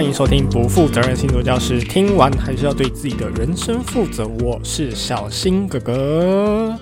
[0.00, 1.78] 欢迎收听不负责任星座教师。
[1.78, 4.26] 听完还是要对自己的人生负责。
[4.26, 6.74] 我是小新哥哥。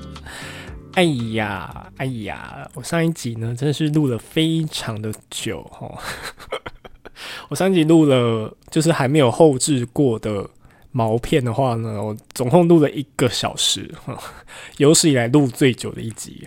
[0.92, 1.02] 哎
[1.32, 5.92] 呀，哎呀，我上一集呢，真的是录了非常的久哈。
[7.50, 10.48] 我上一集录了，就是还没有后置过的
[10.92, 13.92] 毛片的话呢，我总共录了一个小时，
[14.76, 16.46] 有史以来录最久的一集。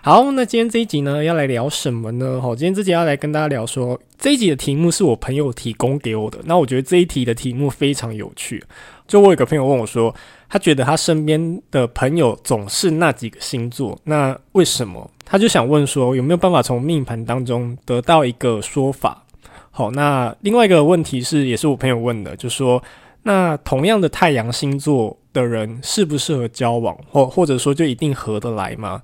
[0.00, 2.40] 好，那今天这一集呢，要来聊什么呢？
[2.40, 6.38] 好，今天这集要来跟大家聊说，这一集的题目是我朋友提供给我的。
[6.44, 8.62] 那我觉得这一题的题目非常有趣。
[9.08, 10.14] 就我有个朋友问我说，
[10.46, 15.10] 他觉得他身边的朋友总是那几个星座，那为什么？
[15.24, 19.24] 他就想问说，有没有办法从命盘当中得到一个说法？
[19.70, 22.82] 好，那另外一个问题是，也是我朋友问的，就说，
[23.22, 29.00] 那同样的太阳星座的人适不适合交往，或或者说就一定合得来吗？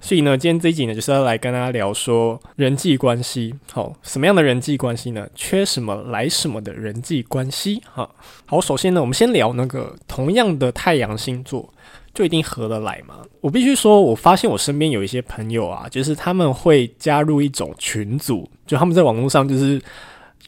[0.00, 3.54] 所以呢，今天这一集呢，就是要来跟大家聊说人际关系。
[3.72, 5.26] 好，什么样的人际关系呢？
[5.34, 7.82] 缺什么来什么的人际关系。
[7.92, 8.08] 哈，
[8.46, 11.68] 好，首先呢，我们先聊那个同样的太阳星座，
[12.14, 13.16] 就一定合得来吗？
[13.40, 19.80] 我必须说，我发现我身边有一些朋友啊，就是他们会加入一种群组，就他们在网络上就是。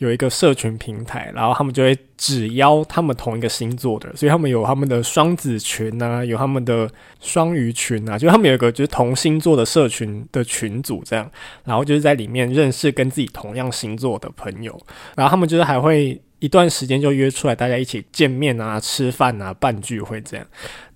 [0.00, 11.30] 有一个社群平台，然后他们就会只邀他们同一个星座的，所以他们有他们的双子群啊，有他们的双鱼群啊，就他们有一个就是同星座的社群的群组这样，
[11.64, 14.72] 然后就是在里面认识跟自己同样星座的朋友，
[15.14, 20.46] 然后他们就是还会一段时间就约出来，大家一起见面啊、吃饭啊、办聚会这样。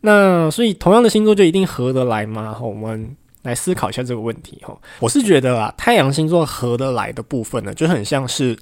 [0.00, 2.56] 那所以同样的星座就一定合得来吗？
[2.58, 4.74] 我们来思考一下这个问题哈。
[5.00, 8.56] 我是觉得啊，太阳星座合得来的部分呢，就很像是。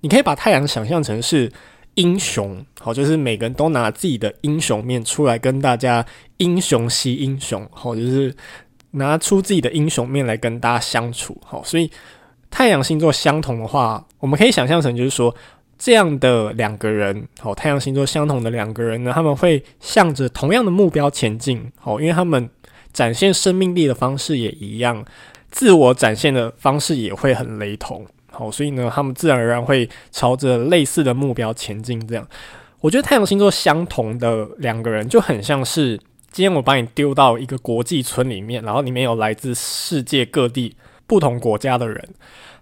[0.00, 1.50] 你可以把太阳想象成是
[1.94, 6.04] 英雄，好，就是每个人都拿自己的英雄面出来跟大家
[6.36, 8.34] 英雄惜英雄，好，就是
[8.92, 11.90] 拿出自己的英雄面来跟大家相处，好，所以
[12.50, 15.34] 太阳星座相同的话，我们可以想象成就是说
[15.76, 22.48] 这样的两个人，好，太阳星座相同的两个人呢，他们会向着同样的目标前进，好，因为他们
[22.92, 25.04] 展现生命力的方式也一样，
[25.50, 28.06] 自我展现的方式也会很雷同。
[28.38, 32.06] 好，所以呢，他们自然而然会朝着类似的目标前进。
[32.06, 32.24] 这样，
[32.80, 35.98] 我觉得太阳星座相同的两个人就很像是，
[36.30, 40.76] 今天我把你丢到一个国际村里面，然后里面有来自世界各地
[41.08, 42.08] 不同国家的人，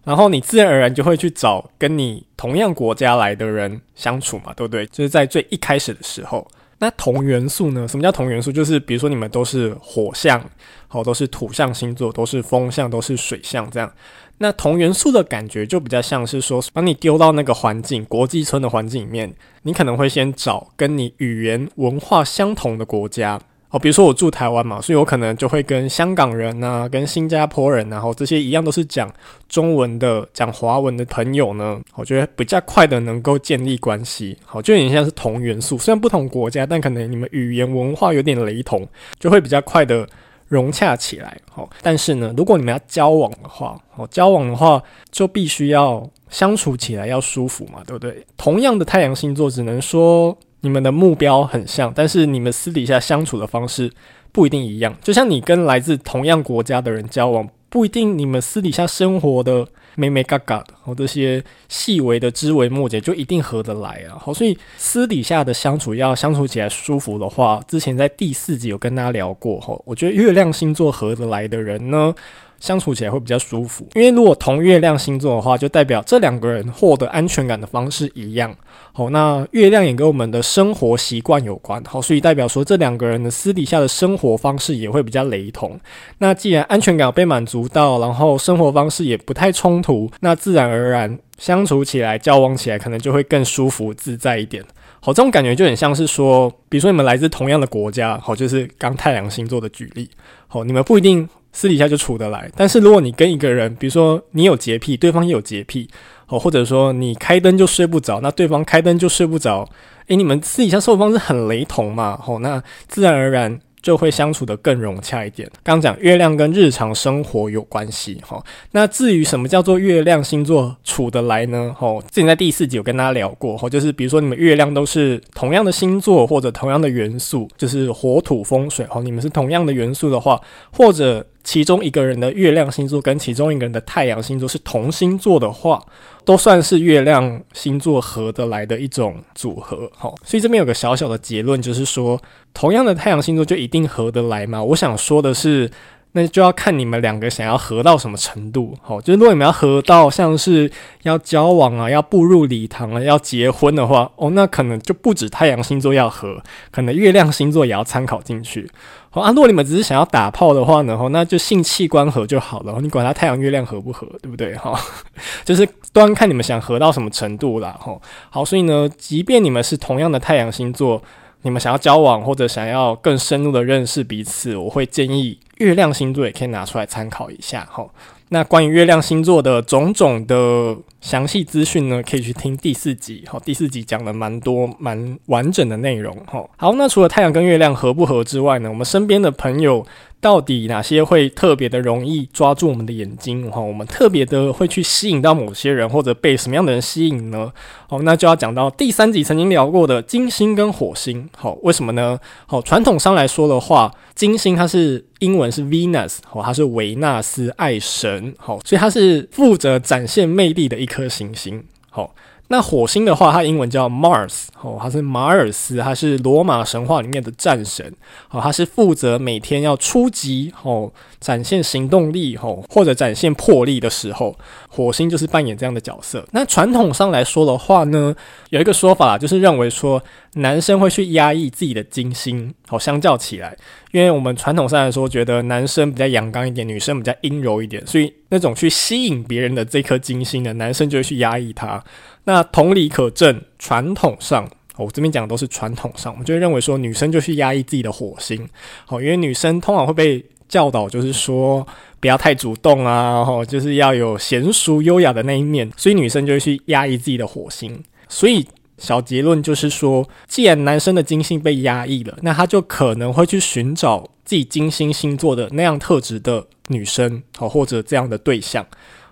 [0.05, 4.87] 然后你自然而然就会去找跟你同样国家来的人相处嘛，对不对？
[4.87, 6.49] 就是在最一开始的时候，
[6.79, 7.87] 那同元素呢？
[7.87, 8.51] 什么叫同元素？
[8.51, 10.43] 就是比如说你们都是火象，
[10.89, 13.93] 好，都是土象星座，都是风象，都是水象，这样。
[14.39, 29.11] 那同元素的感觉就比较像是说，把你丢到那个环境，国际村的环境里面，你可能会先找跟你语言文化相同的国家哦，比如说我住台湾嘛，所以我可能就会跟香港人啊，跟新加坡人啊，然后这些一样都是讲
[29.49, 38.87] 中文的、讲华文的朋友呢，我觉得比较快的能够建立关系，好，就有点像是同元素，虽然不同国家，但可能你们语言文化有点雷同，
[39.19, 40.07] 就会比较快的。
[40.49, 48.25] 融洽起来，好，但是呢，如果你们要交往的话，好，交往的话就必须要相处起来要舒服嘛，对不对？
[48.37, 53.93] 同样的太阳星座，只能说你们的目标很像，但是你们私底下相处的方式
[54.31, 54.95] 不一定一样。
[55.03, 59.69] 就像你跟来自同样国家的人交往，不一定你们私底下生活的。
[59.99, 64.21] 美美嘎嘎的，好，这些细微的枝微末节就一定合得来啊！
[64.21, 72.15] 好，所以私底下的相处要相处起来舒服的话，之前在第四集有跟大家聊过，哈，我觉得月亮星座合得来的人呢，
[72.59, 78.55] 相处起来会比较舒服，因为如果同月亮星座的话，就代表这两个人获得安全感的方式一样。
[78.93, 85.79] 好，那月亮也跟我们的生活习惯有关，好，所以代表说这两个人的私底下的生活方式也会比较雷同。
[86.19, 94.65] 那既然安全感被满足到，然后生活方式也不太冲突，那自然而然相处起来、交往起来可能就会更舒服自在一点。
[95.01, 100.09] 好，这种感觉就很像是说，比如说你们来自同样的国家，好，就是刚太阳星座的举例，
[100.49, 101.29] 好，你们不一定。
[101.57, 105.89] 私底下就处得来，但是如果你跟一个人，比如说你有洁癖，对方也有洁癖，
[106.29, 109.67] 哦，或者说你开灯就睡不着，那对方开灯就睡不着，
[110.09, 113.59] 诶，你们私底下生活方式很雷同嘛，哦，那自然而然。
[113.83, 115.49] 就会相处得更融洽一点。
[115.63, 118.43] 刚讲月亮跟日常生活有关系，哈。
[118.73, 121.73] 那至于什么叫做月亮星座处得来呢？
[121.79, 130.41] 哈，之前在第四集有跟大家聊过，哈，就是比如说你们月亮都是同样的星座或者同样的元素，就是火土风水，哈，你们是同样的元素的话，
[130.73, 135.81] 或者其中一个人的月亮星座跟其中一个人的太阳星座是同星座的话。
[136.27, 142.21] 都算是月亮星座合得来的一种组合，好，所以这边有个小小的结论，就是说，
[142.53, 144.61] 同样的太阳星座就一定合得来吗？
[144.61, 145.71] 我想说的是，
[146.17, 148.75] 那就要看你们两个想要合到什么程度。
[148.81, 150.71] 好，就是如果你们要合到像是
[151.03, 158.67] 要交往啊，要步入礼堂啊，要结婚的话，哦，那可能就不止太阳星座要合，可能月亮星座也要参考进去。
[159.11, 162.79] 好啊，如果你们只是想要打炮的话呢，哦那就性器官合就好了。
[162.81, 164.55] 你管它太阳月亮合不合，对不对？
[164.57, 164.75] 哈，
[165.45, 167.77] 就是端看你们想合到什么程度啦。
[167.79, 167.95] 哈，
[168.31, 171.03] 好，所以呢，即便你们是同样的太阳星座。
[171.47, 177.87] 你们想要交往或者想要更深入的认识彼此，我会建议月亮星座也可以拿出来参考一下哈。
[178.31, 183.41] 那关于月亮星座的种种的详细资讯呢，可以去听第四集哈。
[183.45, 186.45] 第四集讲了蛮多蛮完整的内容哈。
[186.57, 189.87] 好，那除了太阳跟月亮合不合之外呢，我们身边的朋友。
[190.21, 193.51] 到底哪些会特别的容易抓住我们的眼睛？
[193.51, 197.53] 哈，我们特别的会去吸引到某些人，或者被什么样的人吸引呢？
[197.89, 201.29] 好，那就要讲到第三集曾经聊过的金星跟火星。
[201.37, 202.19] 好，为什么呢？
[202.47, 211.65] 好，传统上来说的话，金星它是英文是 Venus，好，它是维纳斯爱神，好，所以它是负责展现魅力的一颗行星。
[211.91, 212.15] 好。
[212.49, 217.93] 那火星的话，它英文叫 Mars，哦，它是马尔斯，它是罗马神话里面的战神，
[218.31, 224.37] 哦，它是负责每天要出击，哦，展现行动力，哦，或者展现魄力的时候，
[224.69, 226.25] 火星就是扮演这样的角色。
[226.31, 228.15] 那传统上来说的话呢，
[228.51, 230.01] 有一个说法就是认为说，
[230.35, 233.57] 男生会去压抑自己的金星，好，相较起来，
[233.91, 241.83] 因为我们传统上来说，觉得男生比较阳刚一点，女生比较阴柔一点，所以那种去吸引别人的这颗金星呢，男生就会去压抑它。
[242.27, 244.47] 那同理可证，传统上，
[244.77, 248.47] 我这边讲的都是传统上，我们就会认为说，女生就去压抑自己的火星，
[248.85, 251.67] 好，因为女生通常会被教导，就是说
[251.99, 258.47] 不要太主动啊，吼，就是要有娴熟优雅的那一面，所以女生就会去压抑自己的火星，所以。
[258.79, 268.67] 小结论就是说，既然男生的金星被压抑了，那他就可能会去寻找自己金星星座的那样特质的女生，好，或者这样的对象。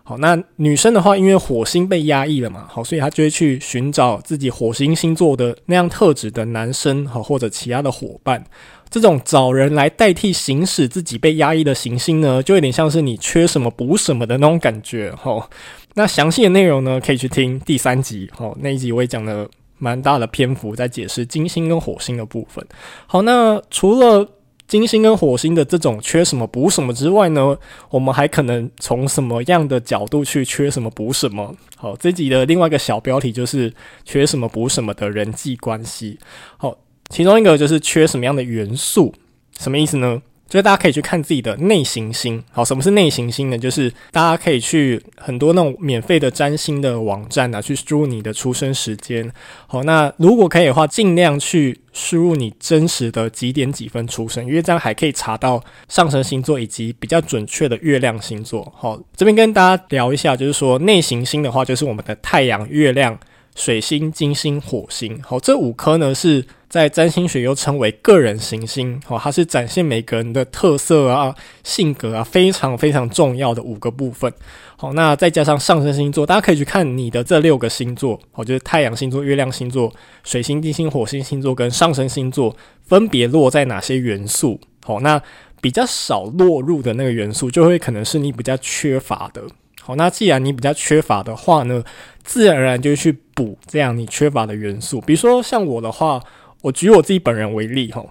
[0.06, 8.44] 好，那女生的话，因为火星被压抑了嘛，好，所以她就会去寻找自己火星星座的那样特质的男生，好，或者其他的伙伴。
[8.90, 15.48] 这种找人来代替行使自己被压抑的行星呢，就有点像是你缺什么补什么的那种感觉，哈。
[15.94, 19.48] 那详细的内容呢，可以去听第三集，哦，那一集我也讲了
[19.78, 22.64] 蛮大的篇幅在解释金星跟火星的部分。
[23.06, 24.28] 好，那除了
[24.66, 27.56] 金星跟火星的这种缺什么补什么之外呢，
[27.90, 31.54] 我们还可能从什么样的角度去缺什么补什么？
[31.76, 33.72] 好，这集的另外一个小标题就是
[34.04, 36.18] 缺什么补什么的人际关系。
[36.56, 36.76] 好，
[37.10, 39.14] 其中一个就是缺什么样的元素？
[39.58, 40.22] 什么意思呢？
[40.54, 42.40] 所以大家可以去看自己的内行星。
[42.52, 43.58] 好，什么是内行星呢？
[43.58, 49.28] 就是大家可以去很多那种免费的占星的网站啊，去输入你的出生时间。
[49.66, 58.72] 好，那如果可以的话，尽量去输入你真实的几点几分出生，因为这样还可以查到上升星座以及比较准确的月亮星座。
[58.76, 63.18] 好，这边跟大家聊一下，就是说内行星的话，就是我们的太阳、月亮、
[63.56, 65.20] 水星、金星、火星。
[65.20, 66.46] 好，这五颗呢是。
[66.74, 71.32] 在占星学又称为个人行星，哦，它是展现每个人的特色啊、
[71.62, 74.32] 性格啊，非常非常重要的五个部分。
[74.76, 79.92] 好，那再加上上升星座，大家可以去看你的这六个星座，哦，就是太阳星座、月亮星座、
[80.24, 84.58] 水星、金星、火星星座跟上升星座分别落在哪些元素。
[84.84, 85.22] 好，那
[85.60, 89.40] 比较少落入的那个元素，就会可能是你比较缺乏的。
[89.80, 91.84] 好，那既然你比较缺乏的话呢，
[92.24, 95.00] 自然而然就去补这样你缺乏的元素。
[95.02, 96.20] 比如说像我的话。
[96.64, 98.02] 我举我自己本人为例哈，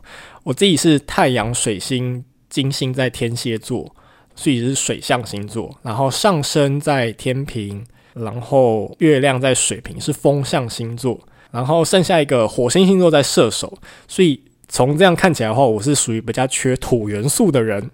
[0.43, 3.95] 我自己是太阳、水星、金星在天蝎座，
[4.35, 5.75] 所以是水象星座。
[5.81, 7.83] 然后上升在天平，
[8.13, 11.19] 然后月亮在水瓶，是风象星座。
[11.49, 13.75] 然后剩下一个火星星座在射手，
[14.07, 17.89] 所以从这样看起来的话，我是属于比较缺土元素的人。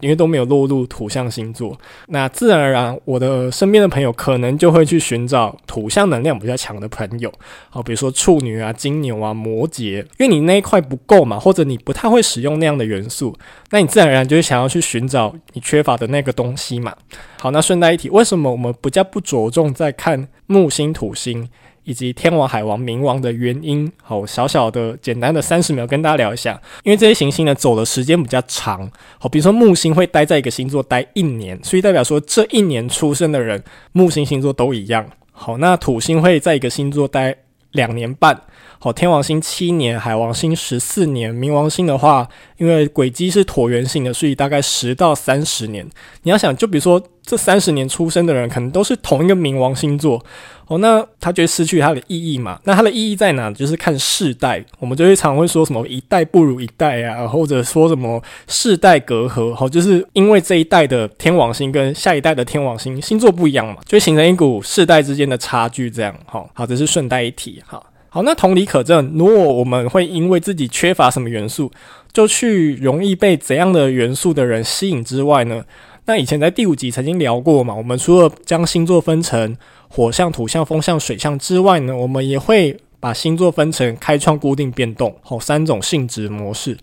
[0.00, 1.76] 因为都没有落入土象星座，
[2.08, 7.32] 那自然而然，我的身边的朋友可能就会去寻找土象能量比较强的朋友。
[7.70, 13.34] 好，比如说处女啊、金牛啊、摩羯，因为你那一块不够嘛，或者你不太会使用那样的元素，
[13.70, 16.94] 那你自然而然就会想要去寻找你缺乏的那个东西嘛。
[17.40, 21.48] 好，那顺带一提，为什么我们比较不着重在看木星、土星？
[21.84, 26.60] 以及天王、海王、冥王的原因，好，小小的、简单的三十秒跟大家聊一下。
[26.82, 33.62] 因为这些行星呢，走的时间比较长，好，比如说木星会待在一个星座待一年，所以代表说这一年出生的人，
[33.92, 35.06] 木星星座都一样。
[35.32, 37.36] 好，那土星会在一个星座待
[37.72, 38.40] 两年半，
[38.84, 45.88] 好，天王星七年，海王星十四年，冥王星的话，因为轨迹是椭圆形的，所以大概十到三十年。
[46.24, 50.22] 你要想，就比如说这三十年出生的人，可能都是同一个冥王星座，
[50.66, 52.60] 哦，那他就会失去它的意义嘛。
[52.64, 53.50] 那它的意义在哪？
[53.52, 67.82] 就是看世代，我们就会常会说什么一代不如一代啊，或者说什么世代隔阂，好，就是因为这一代的天王星跟下一代的天王星星座不一样嘛，就会形成一股世代之间的差距，这样，好，好，这是顺带一提，好。
[68.14, 71.72] 好，那同理可证，如果我们会因为自己缺乏什么元素，
[72.12, 75.64] 就去容易被怎样的元素的人吸引之外呢？
[76.04, 79.56] 那以前在第五集曾经聊过嘛，我们除了将星座分成
[79.88, 86.78] 火象、土象、风象、水象之外呢，我们也会把星座分成开创、固定、变动，好，三种性质模式。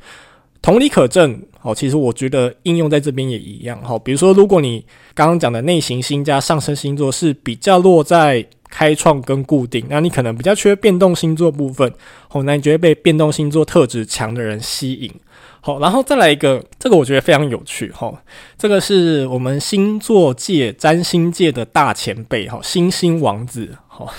[0.61, 8.45] 同理可证，好，其实我觉得应用在这边也一样，好，比如说如果你刚刚讲的内行星加上升星座是比较落在。
[8.71, 11.93] 开创跟固定，那你可能比较缺变动星座部分，
[12.27, 15.13] 好，那你就会被变动星座特质强的人吸引，
[15.59, 18.11] 好，然后再来一个，这个我觉得非常有趣，哈，
[18.57, 24.11] 这个是我们星座界、占星界的大前辈，哈，星星王子，哈，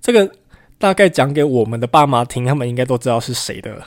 [0.00, 0.28] 这个
[0.78, 3.82] 大概讲给我们的爸妈听，他们应该都知道是谁的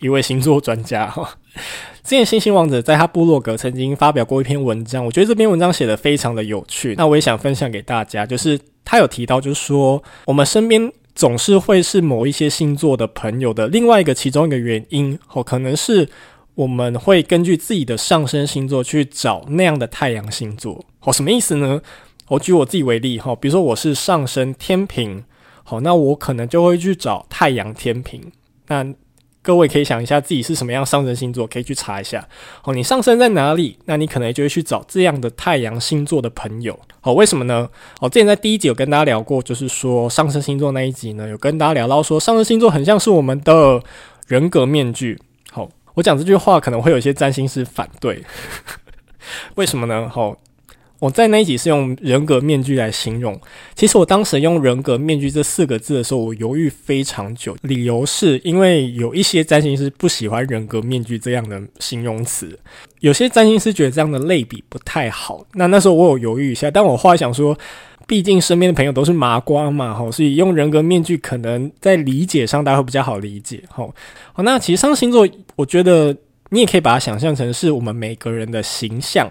[0.00, 1.38] 一位星座专家，哈。
[2.02, 8.26] 之前星星王子在他部落格曾经发表过一篇文章，我觉得这篇文章写得非常的有趣，那我也想分享给大家。
[8.26, 16.08] 就是他有提到，就是说我们身边总是会是某一些星座的朋友的另外一个其中一个原因，哦，可能是
[16.56, 20.84] 我们会根据自己的上升星座去找那样的太阳星座。
[21.02, 21.80] 哦，什么意思呢？
[22.28, 25.22] 我举我自己为例，哈，比如说我是上升天秤，
[25.64, 28.20] 好，那我可能就会去找太阳天秤，
[28.68, 28.94] 那。
[29.44, 32.24] 各位可以想一下自己是什么样上升星座，可以去查一下。
[32.62, 33.76] 好，你上升在哪里？
[33.86, 36.78] 那你可能就会去找这样的太阳星座的朋友。
[37.00, 37.68] 好，为什么呢？
[37.98, 43.82] 哦，之前在第一集有跟大家聊过，就是说上升星座那一集呢，有跟大家聊到说上升星座很像是我们的
[44.28, 45.20] 人格面具。
[45.50, 48.22] 好，我讲这句话可能会有一些占星师反对，
[49.56, 50.08] 为什么呢？
[50.08, 50.36] 好。
[51.02, 53.36] 我在那一集是用人格面具来形容，
[53.74, 57.56] 其实我当时用人格面具这四个字的时候，我犹豫非常久。
[57.62, 62.56] 理由是因为有一些占星师不喜欢人格面具这样的形容词，
[63.00, 65.44] 有些占星师觉得这样的类比不太好。
[65.54, 67.58] 那那时候我有犹豫一下，但我后来想说，
[68.06, 73.92] 毕竟身边的朋友都是麻瓜嘛，吼，所以用人格面具可能在理解上大家会比较好理解，吼。
[74.32, 76.16] 好，那其实上星座，我觉得
[76.50, 79.28] 你也可以把它想象成是我们每个人的形象，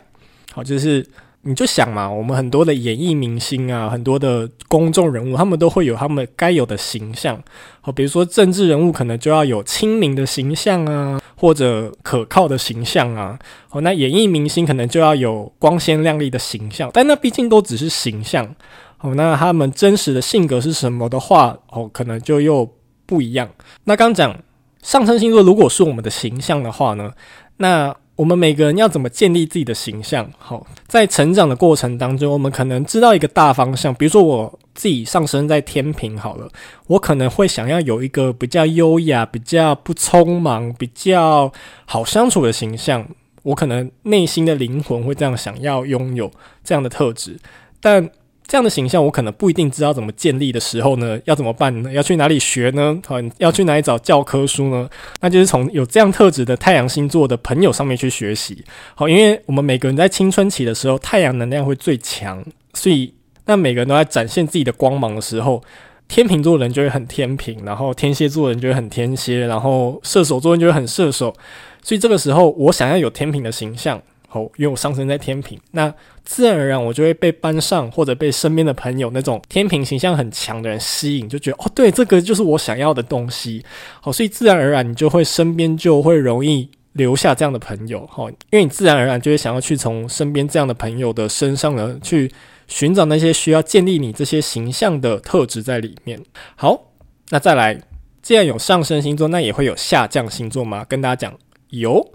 [0.51, 1.07] 好，就是。
[1.43, 7.41] 你就想嘛，我们很多的演艺明星啊，很多的公众人物，他们都会有他们该有的形象。
[7.81, 13.39] 好，比如说政治人物可能就要有亲民的形象啊，或者可靠的形象啊。
[13.69, 18.55] 好，那演艺明星可能就要有光鲜亮丽的形象，但那毕竟都只是形象。
[18.98, 22.69] 好，那他们真实的性格是什么的话，哦，可能就又
[23.07, 23.50] 不一样。
[23.86, 24.38] 那刚讲
[24.83, 27.12] 上升星座，如果是我们的形象的话呢，
[27.57, 30.31] 那我们每个人要怎么建立自己的形象？
[30.37, 33.91] 好，在成长的过程当中，我们可能知道一个大方向。
[33.95, 36.47] 比如说，我自己上升在天平，好了，
[36.85, 41.51] 我可能会想要有一个比较优雅、比较不匆忙、比较
[41.85, 43.03] 好相处的形象。
[43.41, 46.29] 我可能内心的灵魂会这样想要拥有
[46.63, 47.39] 这样的特质，
[47.79, 48.07] 但。
[48.51, 51.89] 这样的形象，我可能不一定知道怎么建立的时候呢，要怎么办呢？
[51.93, 53.00] 要去哪里学呢？
[53.08, 54.89] 好，要去哪里找教科书呢？
[55.22, 58.62] 那就是从有这样特质的太阳星座的朋友上面去学习。
[58.93, 62.43] 好，因为我们每个人在青春期的时候，太阳能量会最强，
[62.74, 63.13] 所以
[63.46, 65.63] 那每个人都在展现自己的光芒的时候，
[66.10, 71.34] 天秤座人就会很天平，然后天蝎座人就会很天蝎，然后射手座人就会很射手。
[71.81, 74.01] 所以这个时候，我想要有天平的形象。
[74.33, 83.61] 好，因为我上升在天秤，那自然而然我就会被班上或者被身边的朋友那种天平形象很强的人吸引，就觉得哦，对，这个就是我想要的东西。
[84.00, 88.07] 好，所以自然而然你就会身边就会容易留下这样的朋友。
[88.07, 92.31] 好，因为你自然而然就会想要去从身边这样的朋友的身上呢，去
[92.69, 96.17] 寻找那些需要建立你这些形象的特质在里面。
[96.55, 96.93] 好，
[97.31, 97.77] 那再来，
[98.21, 100.85] 既然有上升星座，那也会有下降星座吗？
[100.88, 101.38] 跟大家讲，
[101.71, 102.13] 有。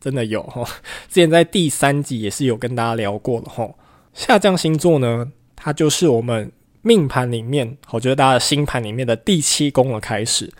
[0.00, 0.64] 真的有哈，
[1.08, 3.68] 之前在第三集也是有跟大家聊过的哈。
[4.14, 6.50] 下降星座呢，它就是我们
[6.82, 10.50] 命盘里面，我觉得大家的星盘里面的第七宫的开始，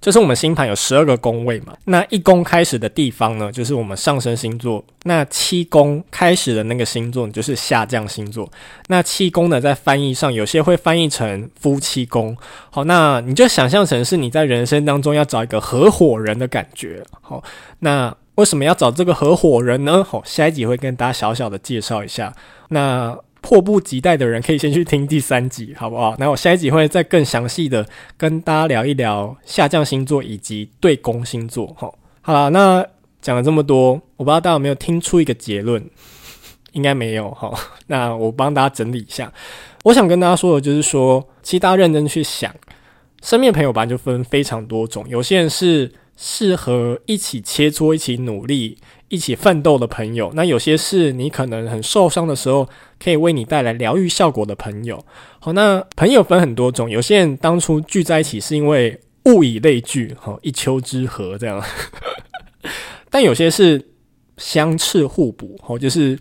[0.00, 1.76] 就是我们星盘有十二个宫位嘛。
[1.84, 4.82] 那一宫开始的地方呢，就是我们上升星座。
[5.04, 8.50] 那七宫开始的那个星座，就是下降星座。
[8.88, 12.36] 那七宫呢，在翻译上有些会翻译成夫妻宫。
[12.70, 17.04] 好，那你就想象成是你在人生当中要找一个合伙人的感觉。
[17.20, 17.44] 好，
[17.80, 18.16] 那。
[18.36, 20.04] 为什么要找这个合伙人呢？
[20.04, 22.34] 好，下一集会跟大家小小的介绍一下。
[22.68, 26.14] 那迫不及待的人，可以先去听第三集，好不好？
[26.18, 27.86] 那我下一集会再更详细的
[28.18, 31.74] 跟大家聊一聊下降星座以及对宫星座。
[31.78, 32.86] 好，好了，那
[33.22, 35.82] 讲了这么多，我不知道大家有没有听出一个结论？
[36.72, 37.30] 应该没有。
[37.30, 37.50] 哈，
[37.88, 39.32] 那我帮大家整理一下。
[39.84, 42.54] 我想跟大家说的就是说，其实大家认真去想，
[43.22, 45.90] 身边朋友吧就分非常多种，有些人是。
[46.16, 52.68] 适合一起切磋、一起努力、一起奋斗的朋友，那有些是你可能很受伤的时候，
[52.98, 55.04] 可以为你带来疗愈效果的朋友。
[55.38, 61.62] 好，那朋友分很多种，有些人当初聚在一起是因为物以类聚，好，一丘之貉这样。
[63.10, 63.90] 但有些是
[64.38, 66.18] 相斥互补，好，就是。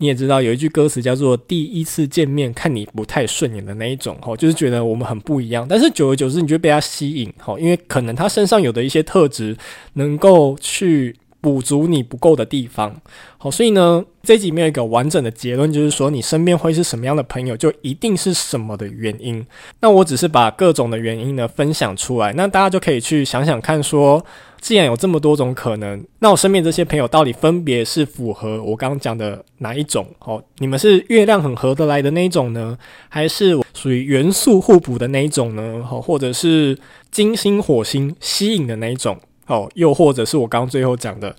[0.00, 5.66] 你也知道有一句歌词叫做“第一次见面看你不太顺眼的那一种”吼，就是觉得我们很不一样。
[5.68, 9.54] 但是久而久之，你就被他吸引吼，因为可能他身上有的一些特质
[9.92, 12.94] 能够去补足你不够的地方。
[13.38, 19.44] 好，所以呢，这集没有一个完整的结论，就是说你身边会是什么样的朋友，就一定是什么的原因。
[19.80, 24.24] 那我只是把各种的原因呢分享出来，那大家就可以去想想看说。
[24.60, 30.06] 既然有这么多种可能，那我身边这些朋友到底分别是符合我刚刚讲的哪一种？
[30.18, 32.76] 哦，你们是月亮很合得来的那一种呢，
[33.08, 35.82] 还是属于元素互补的那一种呢？
[35.90, 36.78] 哦，或者是
[37.10, 39.18] 金星火星吸引的那一种？
[39.50, 41.34] 哦，又或者是我刚刚最后讲的，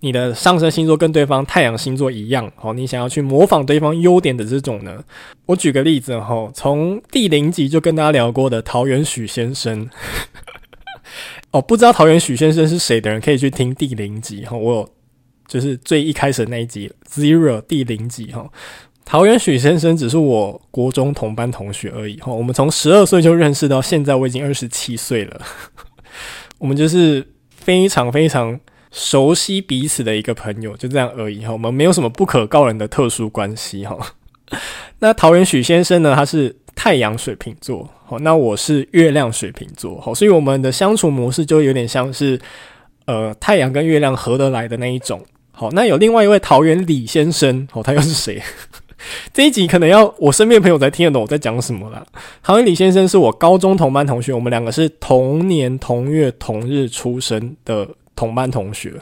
[0.00, 5.04] 你的上升星座跟对方太阳星座一样，哦，你想要去模仿对方优点的这种呢？
[5.44, 9.88] 我举个例子哈，从第零集就跟大家聊过的桃园许先生。
[11.52, 14.56] 哦，不知道桃园许先生是谁的人，可以去听第零集哈。
[14.56, 14.88] 我有
[15.46, 18.48] 就是最一开始的那一集 Zero 第零集哈。
[19.04, 22.32] 桃园许先生只是我国中同班同学而已哈。
[22.32, 25.42] 我们从十二岁就认识到现在，我已经二十七岁了。
[26.58, 27.26] 我们就是
[27.70, 28.58] 非常非常
[28.90, 31.52] 熟悉彼此的一个朋友，就这样而已哈。
[31.52, 33.96] 我们没有什么不可告人的特殊关系哈。
[34.98, 36.12] 那桃园许先生呢？
[36.16, 42.36] 他是太阳水瓶座，好，那我是月亮水瓶座，好，所以我们的相处模式就有点像是，
[43.04, 45.24] 呃，太阳跟月亮合得来的那一种。
[45.52, 48.42] 好，那有另外一位桃园李先生，哦，他又是谁？
[49.32, 52.06] 这一集可能要我身边朋友才听得懂我在讲什么了。
[52.40, 57.88] 好像李先生是我高中同班同学，我们两个是同年同月同日出生的。
[58.16, 58.92] 同班同学，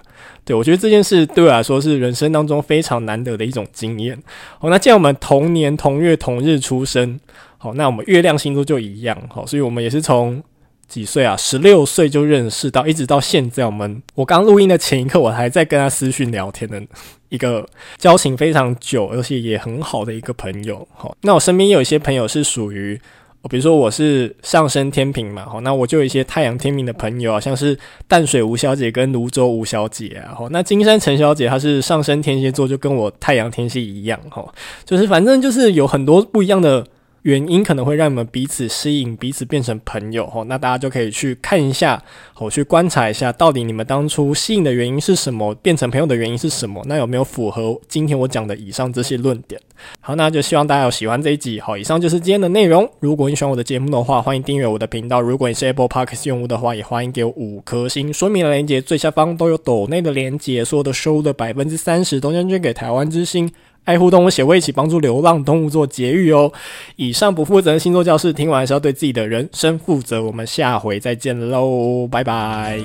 [0.45, 4.17] 对，我觉得这件事对我来说是人生当中非常难得的一种经验。
[4.61, 7.19] 好，那既然我们同年同月同日出生，
[7.56, 10.41] 好，那我们月亮星座就一样，好，所以我们也是从
[10.87, 13.67] 几岁啊，十六岁就认识到一直到现在。
[13.67, 16.80] 我们我刚录音的前一刻，我还在跟他私讯聊天呢
[17.28, 20.86] 一个交情非常久，而且也很好的一个朋友。
[20.95, 23.00] 好，那我身边有一些朋友是属于。
[23.49, 34.45] 比如说我是上升天平嘛，好，那我就有一些太阳天平的朋友啊，像是淡水吴小姐跟泸州吴小姐啊，好，那金山陈小姐她是上升天蝎座，就跟我太阳天蝎一样，哈，
[34.84, 36.84] 就是反正就是有很多不一样的。
[37.28, 42.02] 原因可能会让你们彼此吸引，彼此变成朋友吼，那大家就可以去看一下，
[42.38, 46.82] 我，去观察一下，到底你们当初吸引的原因是什么，变成朋友的原因是什么？
[46.86, 49.60] 那有没有符合今天我讲的以上这些论点？
[50.00, 51.60] 好，那就希望大家有喜欢这一集。
[51.60, 52.91] 好，以上就是今天的内容。
[52.99, 55.21] 如果你喜欢我的节目的话，欢迎订阅我的频道。
[55.21, 58.10] 如果你是 Apple Podcast 用户的话，也欢迎给我五颗星。
[58.10, 63.50] 说明的链接最下方都有抖内的连接，所有的收入的百分之三十都将捐给台湾之星。
[63.84, 66.52] 爱护动物协会一起帮助流浪动物做节育哦。
[66.97, 70.23] 以上不负责任星座教室，听完是要对自己的人生负责。
[70.23, 72.78] 我们下回再见喽，拜拜，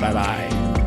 [0.00, 0.81] 拜拜。